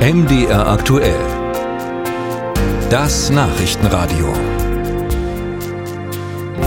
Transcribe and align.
MDR 0.00 0.66
aktuell. 0.66 1.20
Das 2.88 3.28
Nachrichtenradio. 3.28 4.32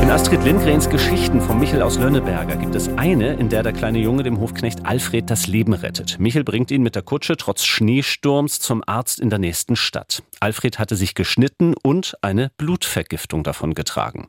In 0.04 0.12
Astrid 0.12 0.44
Lindgrens 0.44 0.88
Geschichten 0.88 1.42
von 1.42 1.60
Michel 1.60 1.82
aus 1.82 1.98
Lönneberger 1.98 2.58
gibt 2.58 2.76
es 2.76 2.90
eine, 2.90 3.34
in 3.34 3.50
der 3.50 3.64
der 3.64 3.74
kleine 3.74 3.98
Junge 3.98 4.22
dem 4.22 4.40
Hofknecht 4.40 4.86
Alfred 4.86 5.32
das 5.32 5.48
Leben 5.48 5.74
rettet. 5.74 6.20
Michel 6.20 6.44
bringt 6.44 6.70
ihn 6.70 6.84
mit 6.84 6.94
der 6.94 7.02
Kutsche 7.02 7.36
trotz 7.36 7.64
Schneesturms 7.64 8.60
zum 8.60 8.84
Arzt 8.86 9.20
in 9.20 9.32
der 9.32 9.40
nächsten 9.40 9.76
Stadt. 9.76 10.22
Alfred 10.40 10.78
hatte 10.78 10.96
sich 10.96 11.16
geschnitten 11.16 11.74
und 11.82 12.16
eine 12.22 12.52
Blutvergiftung 12.58 13.44
davon 13.44 13.74
getragen. 13.74 14.28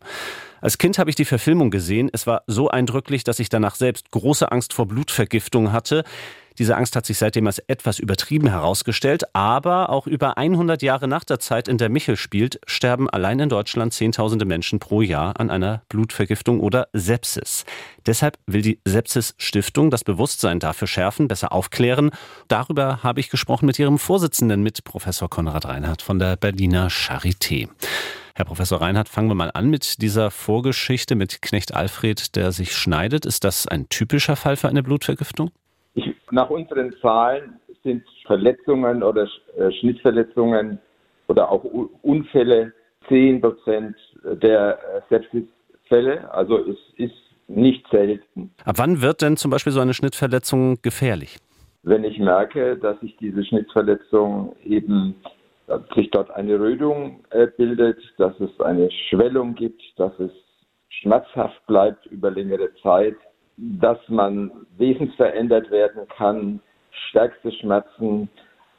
Als 0.62 0.79
Kind 0.79 0.98
habe 0.98 1.11
ich 1.11 1.16
die 1.16 1.27
Verfilmung 1.27 1.71
gesehen. 1.71 2.09
Es 2.11 2.27
war 2.27 2.43
so 2.46 2.71
eindrücklich, 2.71 3.23
dass 3.23 3.39
ich 3.39 3.50
danach 3.50 3.75
selbst 3.75 4.11
große 4.12 4.50
Angst 4.50 4.73
vor 4.73 4.89
Blutvergiftung 4.89 5.73
hatte. 5.73 6.05
Diese 6.59 6.77
Angst 6.77 6.95
hat 6.95 7.05
sich 7.05 7.18
seitdem 7.18 7.48
als 7.48 7.59
etwas 7.59 7.98
übertrieben 7.98 8.48
herausgestellt, 8.48 9.24
aber 9.34 9.91
auch 9.91 10.06
über 10.06 10.37
100 10.37 10.83
Jahre 10.83 11.09
nach 11.09 11.24
der 11.24 11.41
Zeit, 11.41 11.66
in 11.66 11.78
der 11.78 11.88
Michel 11.88 12.16
spielt, 12.16 12.61
sterben 12.66 13.11
allein 13.11 13.41
in 13.41 13.48
Deutschland 13.48 13.92
Zehntausende 13.92 14.45
Menschen 14.45 14.78
pro 14.78 15.02
Jahr 15.02 15.41
an 15.41 15.51
einer 15.51 15.83
Blutvergiftung 15.88 16.61
oder 16.61 16.87
Sepsis. 16.92 17.64
Deshalb 18.06 18.38
will 18.47 18.62
die 18.62 18.78
Sepsis 18.84 19.34
Stiftung 19.37 19.91
das 19.91 20.05
Bewusstsein 20.05 20.61
dafür 20.61 20.87
schärfen, 20.87 21.27
besser 21.27 21.51
aufklären. 21.51 22.11
Darüber 22.47 23.02
habe 23.02 23.19
ich 23.19 23.30
gesprochen 23.30 23.66
mit 23.66 23.78
ihrem 23.80 23.98
Vorsitzenden, 23.98 24.62
mit 24.62 24.84
Professor 24.84 25.28
Konrad 25.28 25.66
Reinhardt 25.66 26.02
von 26.02 26.20
der 26.20 26.36
Berliner 26.36 26.89
Charité. 26.89 27.69
Herr 28.36 28.45
Professor 28.45 28.80
Reinhardt, 28.80 29.09
fangen 29.09 29.28
wir 29.28 29.34
mal 29.34 29.50
an 29.55 29.70
mit 29.70 30.02
dieser 30.02 30.30
Vorgeschichte 30.30 31.16
mit 31.16 31.42
Knecht 31.42 31.75
Alfred, 31.75 32.36
der 32.36 32.52
sich 32.52 32.77
schneidet. 32.77 33.27
Ist 33.27 33.42
das 33.42 33.66
ein 33.66 33.89
typischer 33.89 34.36
Fall 34.36 34.56
für 34.56 34.69
eine 34.69 34.84
Blutvergiftung? 34.84 35.50
Ich, 35.95 36.15
nach 36.30 36.51
unseren 36.51 36.93
Zahlen 37.01 37.61
sind 37.83 38.03
Verletzungen 38.27 39.03
oder 39.03 39.29
äh, 39.57 39.71
Schnittverletzungen 39.80 40.78
oder 41.28 41.51
auch 41.51 41.64
Unfälle 42.03 42.73
10 43.09 43.41
Prozent 43.41 43.97
der 44.25 44.78
äh, 44.78 45.01
Sepsisfälle. 45.09 46.33
Also 46.33 46.59
es 46.59 46.78
ist 46.97 47.14
nicht 47.47 47.86
selten. 47.91 48.51
Ab 48.64 48.77
wann 48.78 49.03
wird 49.03 49.23
denn 49.23 49.36
zum 49.36 49.51
Beispiel 49.51 49.73
so 49.73 49.81
eine 49.81 49.95
Schnittverletzung 49.95 50.81
gefährlich? 50.83 51.39
Wenn 51.83 52.05
ich 52.05 52.19
merke, 52.19 52.77
dass 52.79 52.98
sich 53.01 53.17
diese 53.19 53.45
Schnittverletzung 53.45 54.56
eben 54.64 55.14
dass 55.67 55.83
sich 55.95 56.11
dort 56.11 56.31
eine 56.31 56.58
Rötung 56.58 57.25
äh, 57.31 57.47
bildet, 57.47 57.98
dass 58.19 58.39
es 58.41 58.61
eine 58.61 58.91
Schwellung 59.08 59.55
gibt, 59.55 59.83
dass 59.97 60.12
es 60.19 60.31
schmerzhaft 60.89 61.64
bleibt 61.67 62.06
über 62.06 62.31
längere 62.31 62.70
Zeit, 62.83 63.17
dass 63.56 63.98
man 64.08 64.50
wesensverändert 64.78 65.70
werden 65.70 66.02
kann, 66.16 66.60
stärkste 67.10 67.52
Schmerzen, 67.52 68.28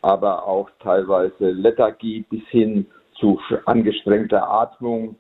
aber 0.01 0.47
auch 0.47 0.69
teilweise 0.81 1.51
Lethargie 1.51 2.25
bis 2.29 2.43
hin 2.49 2.85
zu 3.19 3.39
angestrengter 3.65 4.47
Atmung, 4.49 5.15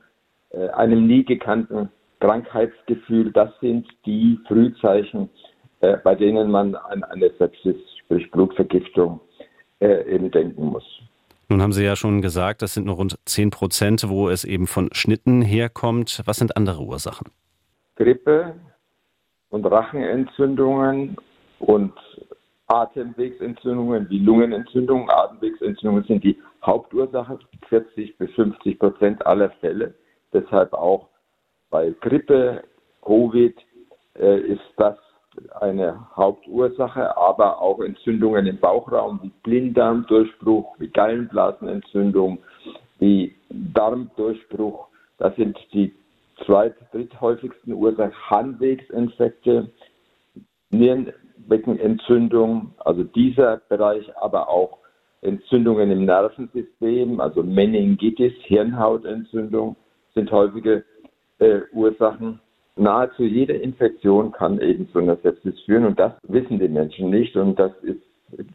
äh, 0.49 0.67
einem 0.69 1.07
nie 1.07 1.23
gekannten 1.23 1.89
Krankheitsgefühl. 2.19 3.31
Das 3.31 3.49
sind 3.61 3.87
die 4.05 4.39
Frühzeichen, 4.47 5.29
äh, 5.79 5.97
bei 5.97 6.15
denen 6.15 6.51
man 6.51 6.75
an 6.75 7.03
eine 7.03 7.31
Sepsis, 7.37 7.77
sprich 8.03 8.29
Blutvergiftung, 8.31 9.19
äh, 9.79 10.03
eben 10.13 10.31
denken 10.31 10.65
muss. 10.65 10.83
Nun 11.47 11.61
haben 11.61 11.73
Sie 11.73 11.85
ja 11.85 11.95
schon 11.95 12.21
gesagt, 12.21 12.61
das 12.61 12.73
sind 12.73 12.87
nur 12.87 12.95
rund 12.95 13.17
10 13.25 13.51
Prozent, 13.51 14.09
wo 14.09 14.29
es 14.29 14.43
eben 14.43 14.65
von 14.65 14.89
Schnitten 14.93 15.41
herkommt. 15.41 16.21
Was 16.25 16.37
sind 16.37 16.57
andere 16.57 16.81
Ursachen? 16.81 17.27
Grippe, 17.95 18.55
und 19.55 19.65
Rachenentzündungen 19.67 21.15
und 21.59 21.93
Atemwegsentzündungen 22.67 24.09
wie 24.09 24.19
Lungenentzündungen, 24.19 25.09
Atemwegsentzündungen 25.09 26.03
sind 26.03 26.25
die 26.25 26.37
Hauptursache, 26.65 27.39
40 27.69 28.17
bis 28.17 28.29
50 28.31 28.77
Prozent 28.77 29.25
aller 29.25 29.49
Fälle. 29.61 29.93
Deshalb 30.33 30.73
auch 30.73 31.07
bei 31.69 31.95
Grippe, 32.01 32.63
Covid 33.01 33.55
äh, 34.19 34.39
ist 34.41 34.73
das 34.75 34.97
eine 35.61 36.05
Hauptursache, 36.17 37.15
aber 37.15 37.61
auch 37.61 37.79
Entzündungen 37.79 38.47
im 38.47 38.59
Bauchraum 38.59 39.21
wie 39.23 39.31
Blinddarmdurchbruch, 39.43 40.75
wie 40.79 40.89
Gallenblasenentzündung, 40.89 42.39
wie 42.99 43.33
Darmdurchbruch. 43.49 44.87
Das 45.17 45.33
sind 45.37 45.57
die 45.71 45.93
zweit-, 46.45 46.75
dritthäufigsten 46.91 47.73
Ursache 47.73 48.13
Harnwegsinfekte, 48.29 49.69
Nierenbeckenentzündung, 50.71 52.73
also 52.77 53.03
dieser 53.03 53.57
Bereich, 53.69 54.05
aber 54.17 54.49
auch 54.49 54.79
Entzündungen 55.21 55.91
im 55.91 56.05
Nervensystem, 56.05 57.19
also 57.19 57.43
Meningitis, 57.43 58.33
Hirnhautentzündung 58.43 59.75
sind 60.13 60.31
häufige 60.31 60.83
äh, 61.39 61.61
Ursachen. 61.73 62.39
Nahezu 62.75 63.23
jede 63.23 63.53
Infektion 63.53 64.31
kann 64.31 64.59
eben 64.59 64.89
zu 64.89 64.99
einer 64.99 65.15
Sepsis 65.17 65.59
führen 65.61 65.85
und 65.85 65.99
das 65.99 66.13
wissen 66.27 66.59
die 66.59 66.67
Menschen 66.67 67.09
nicht 67.09 67.35
und 67.35 67.57
das 67.57 67.71
ist 67.81 68.01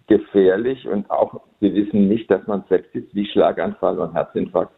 gefährlich 0.09 0.87
und 0.87 1.11
auch 1.11 1.41
sie 1.61 1.75
wissen 1.75 2.09
nicht, 2.09 2.31
dass 2.31 2.47
man 2.47 2.65
Sepsis 2.69 3.05
wie 3.13 3.27
Schlaganfall 3.27 3.99
und 3.99 4.13
Herzinfarkt 4.13 4.75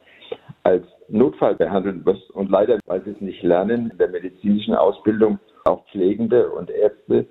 als 0.64 0.84
Notfall 1.08 1.54
behandeln 1.54 2.02
muss. 2.04 2.30
Und 2.30 2.50
leider, 2.50 2.78
weil 2.86 3.02
sie 3.04 3.10
es 3.10 3.20
nicht 3.20 3.42
lernen, 3.42 3.90
in 3.90 3.98
der 3.98 4.08
medizinischen 4.08 4.74
Ausbildung 4.74 5.38
auch 5.64 5.84
Pflegende 5.88 6.50
und 6.50 6.70
Ärzte, 6.70 7.26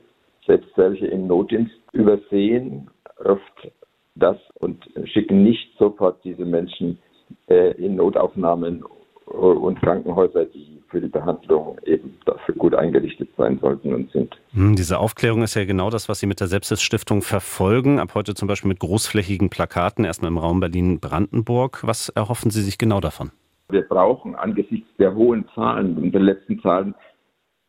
selbst 0.45 0.69
welche 0.75 1.07
im 1.07 1.27
Notdienst, 1.27 1.73
übersehen 1.93 2.89
oft 3.23 3.71
das 4.15 4.37
und 4.55 4.83
schicken 5.05 5.43
nicht 5.43 5.77
sofort 5.77 6.23
diese 6.23 6.45
Menschen 6.45 6.99
äh, 7.47 7.71
in 7.71 7.95
Notaufnahmen 7.95 8.83
und 9.25 9.81
Krankenhäuser, 9.81 10.45
die 10.45 10.70
für 10.91 11.01
die 11.01 11.07
Behandlung 11.07 11.77
eben 11.85 12.17
dafür 12.25 12.53
gut 12.55 12.75
eingerichtet 12.75 13.29
sein 13.37 13.57
sollten 13.59 13.93
und 13.93 14.11
sind. 14.11 14.37
Hm, 14.53 14.75
diese 14.75 14.99
Aufklärung 14.99 15.41
ist 15.41 15.55
ja 15.55 15.65
genau 15.65 15.89
das, 15.89 16.09
was 16.09 16.19
Sie 16.19 16.27
mit 16.27 16.39
der 16.39 16.47
Sepsis-Stiftung 16.47 17.21
verfolgen. 17.21 17.99
Ab 17.99 18.13
heute 18.13 18.35
zum 18.35 18.47
Beispiel 18.47 18.67
mit 18.67 18.79
großflächigen 18.79 19.49
Plakaten, 19.49 20.05
erstmal 20.05 20.29
im 20.29 20.37
Raum 20.37 20.59
Berlin-Brandenburg. 20.59 21.79
Was 21.87 22.09
erhoffen 22.09 22.51
Sie 22.51 22.61
sich 22.61 22.77
genau 22.77 22.99
davon? 22.99 23.31
Wir 23.69 23.81
brauchen 23.83 24.35
angesichts 24.35 24.89
der 24.99 25.15
hohen 25.15 25.45
Zahlen 25.55 25.97
und 25.97 26.11
der 26.11 26.21
letzten 26.21 26.61
Zahlen, 26.61 26.93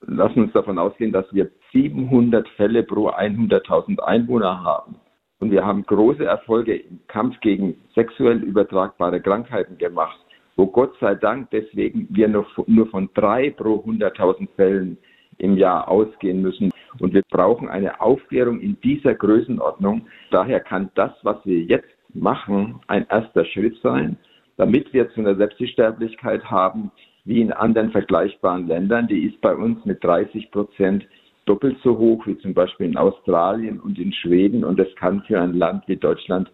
lassen 0.04 0.42
uns 0.42 0.52
davon 0.52 0.78
ausgehen, 0.78 1.12
dass 1.12 1.26
wir 1.32 1.50
700 1.72 2.48
Fälle 2.56 2.82
pro 2.82 3.08
100.000 3.10 4.00
Einwohner 4.00 4.64
haben. 4.64 4.96
Und 5.38 5.50
wir 5.50 5.64
haben 5.64 5.84
große 5.84 6.24
Erfolge 6.24 6.76
im 6.76 7.00
Kampf 7.08 7.38
gegen 7.40 7.76
sexuell 7.94 8.42
übertragbare 8.42 9.20
Krankheiten 9.20 9.78
gemacht, 9.78 10.18
wo 10.56 10.66
Gott 10.66 10.94
sei 11.00 11.14
Dank 11.14 11.50
deswegen 11.50 12.06
wir 12.10 12.28
nur, 12.28 12.46
von 12.86 13.08
drei 13.14 13.50
pro 13.50 13.76
100.000 13.86 14.48
Fällen 14.56 14.98
im 15.38 15.56
Jahr 15.56 15.88
ausgehen 15.88 16.42
müssen. 16.42 16.70
Und 16.98 17.14
wir 17.14 17.22
brauchen 17.30 17.68
eine 17.68 18.00
Aufklärung 18.00 18.60
in 18.60 18.78
dieser 18.82 19.14
Größenordnung. 19.14 20.06
Daher 20.30 20.60
kann 20.60 20.90
das, 20.94 21.12
was 21.22 21.38
wir 21.44 21.60
jetzt 21.60 21.88
machen, 22.14 22.80
ein 22.86 23.06
erster 23.08 23.44
Schritt 23.46 23.76
sein 23.82 24.18
damit 24.56 24.92
wir 24.92 25.10
zu 25.10 25.20
einer 25.20 25.34
Selbststerblichkeit 25.34 26.44
haben 26.44 26.90
wie 27.24 27.40
in 27.40 27.52
anderen 27.52 27.90
vergleichbaren 27.90 28.66
Ländern. 28.66 29.08
Die 29.08 29.26
ist 29.26 29.40
bei 29.40 29.54
uns 29.54 29.84
mit 29.84 30.02
30 30.04 30.50
Prozent 30.50 31.06
doppelt 31.46 31.76
so 31.82 31.98
hoch 31.98 32.26
wie 32.26 32.38
zum 32.38 32.54
Beispiel 32.54 32.86
in 32.86 32.96
Australien 32.96 33.80
und 33.80 33.98
in 33.98 34.12
Schweden. 34.12 34.64
Und 34.64 34.78
das 34.78 34.88
kann 34.96 35.22
für 35.22 35.40
ein 35.40 35.54
Land 35.54 35.84
wie 35.88 35.96
Deutschland, 35.96 36.50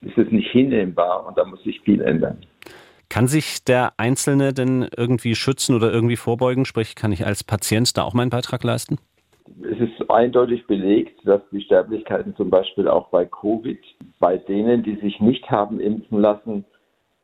ist 0.00 0.18
es 0.18 0.30
nicht 0.30 0.50
hinnehmbar 0.50 1.26
und 1.26 1.36
da 1.36 1.44
muss 1.44 1.62
sich 1.62 1.80
viel 1.80 2.00
ändern. 2.00 2.38
Kann 3.12 3.26
sich 3.28 3.62
der 3.62 3.92
Einzelne 3.98 4.54
denn 4.54 4.88
irgendwie 4.96 5.34
schützen 5.34 5.76
oder 5.76 5.92
irgendwie 5.92 6.16
vorbeugen? 6.16 6.64
Sprich, 6.64 6.94
kann 6.94 7.12
ich 7.12 7.26
als 7.26 7.44
Patient 7.44 7.94
da 7.98 8.04
auch 8.04 8.14
meinen 8.14 8.30
Beitrag 8.30 8.64
leisten? 8.64 8.96
Es 9.70 9.78
ist 9.78 10.10
eindeutig 10.10 10.66
belegt, 10.66 11.20
dass 11.26 11.42
die 11.50 11.60
Sterblichkeiten 11.60 12.34
zum 12.36 12.48
Beispiel 12.48 12.88
auch 12.88 13.08
bei 13.10 13.26
Covid, 13.26 13.78
bei 14.18 14.38
denen, 14.38 14.82
die 14.82 14.96
sich 14.96 15.20
nicht 15.20 15.50
haben 15.50 15.78
impfen 15.78 16.22
lassen, 16.22 16.64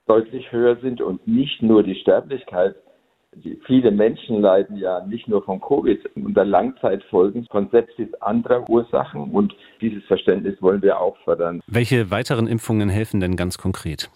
deutlich 0.06 0.52
höher 0.52 0.76
sind 0.76 1.00
und 1.00 1.26
nicht 1.26 1.62
nur 1.62 1.82
die 1.82 1.94
Sterblichkeit. 1.94 2.76
Die, 3.32 3.58
viele 3.66 3.90
Menschen 3.90 4.42
leiden 4.42 4.76
ja 4.76 5.06
nicht 5.06 5.26
nur 5.26 5.42
von 5.42 5.58
Covid 5.58 6.04
unter 6.16 6.44
Langzeitfolgen 6.44 7.46
von 7.50 7.70
Sepsis 7.70 8.12
anderer 8.20 8.68
Ursachen 8.68 9.30
und 9.30 9.56
dieses 9.80 10.04
Verständnis 10.04 10.60
wollen 10.60 10.82
wir 10.82 11.00
auch 11.00 11.16
fördern. 11.24 11.62
Welche 11.66 12.10
weiteren 12.10 12.46
Impfungen 12.46 12.90
helfen 12.90 13.20
denn 13.20 13.36
ganz 13.36 13.56
konkret? 13.56 14.10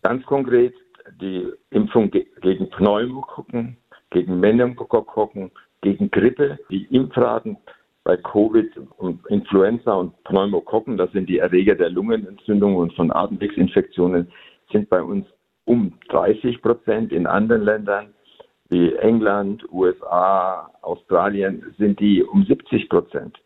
Ganz 0.00 0.24
konkret 0.24 0.72
die 1.20 1.48
Impfung 1.70 2.10
gegen 2.10 2.70
Pneumokokken, 2.70 3.76
gegen 4.10 4.40
Meningokokken, 4.40 5.50
gegen 5.80 6.10
Grippe. 6.10 6.58
Die 6.70 6.84
Impfraten 6.84 7.56
bei 8.04 8.16
Covid 8.16 8.70
und 8.98 9.26
Influenza 9.28 9.94
und 9.94 10.22
Pneumokokken, 10.24 10.96
das 10.96 11.10
sind 11.12 11.28
die 11.28 11.38
Erreger 11.38 11.74
der 11.74 11.90
Lungenentzündung 11.90 12.76
und 12.76 12.92
von 12.94 13.10
Atemwegsinfektionen, 13.10 14.30
sind 14.70 14.88
bei 14.88 15.02
uns 15.02 15.26
um 15.64 15.94
30 16.08 16.60
Prozent. 16.60 17.12
In 17.12 17.26
anderen 17.26 17.62
Ländern 17.62 18.14
wie 18.68 18.94
England, 18.96 19.64
USA, 19.72 20.70
Australien 20.82 21.74
sind 21.78 22.00
die 22.00 22.22
um 22.22 22.44
70 22.44 22.88
Prozent. 22.88 23.38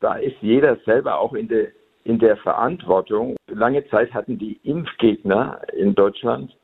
Da 0.00 0.14
ist 0.16 0.36
jeder 0.40 0.76
selber 0.84 1.18
auch 1.18 1.34
in 1.34 1.48
der 1.48 1.68
in 2.04 2.18
der 2.18 2.36
Verantwortung. 2.36 3.34
Lange 3.48 3.86
Zeit 3.88 4.12
hatten 4.12 4.38
die 4.38 4.60
Impfgegner 4.62 5.62
in 5.72 5.94
Deutschland 5.94 6.54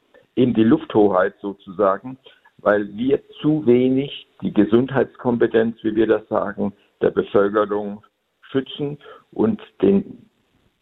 eben 0.41 0.55
die 0.55 0.65
Lufthoheit 0.65 1.35
sozusagen, 1.43 2.17
weil 2.59 2.89
wir 2.97 3.21
zu 3.43 3.67
wenig 3.67 4.27
die 4.43 4.53
Gesundheitskompetenz, 4.53 5.77
wie 5.83 5.95
wir 5.95 6.07
das 6.07 6.27
sagen, 6.29 6.73
der 7.03 7.11
Bevölkerung 7.11 8.03
schützen 8.51 8.99
und 9.33 9.61
den 9.83 10.27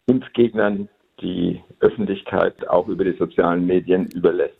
Impfgegnern 0.07 0.87
die 1.21 1.61
Öffentlichkeit 1.81 2.67
auch 2.69 2.87
über 2.87 3.03
die 3.03 3.17
sozialen 3.17 3.65
Medien 3.65 4.07
überlässt. 4.15 4.55